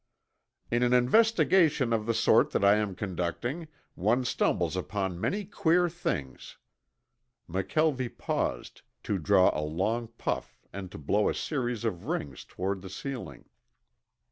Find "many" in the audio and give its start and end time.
5.21-5.45